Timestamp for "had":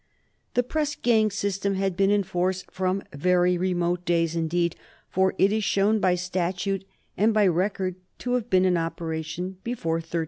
1.75-1.95